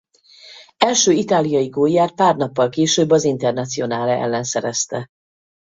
Első 0.77 1.11
itáliai 1.11 1.67
gólját 1.67 2.13
pár 2.15 2.35
nappal 2.35 2.69
később 2.69 3.09
az 3.09 3.23
Internazionale 3.23 4.17
ellen 4.17 4.43
szerezte. 4.43 5.07